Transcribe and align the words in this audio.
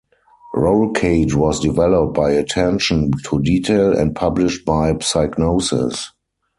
Rollcage 0.55 1.35
was 1.35 1.59
developed 1.59 2.15
by 2.15 2.31
Attention 2.31 3.11
to 3.29 3.39
Detail, 3.39 3.95
and 3.95 4.15
published 4.15 4.65
by 4.65 4.93
Psygnosis. 4.93 6.07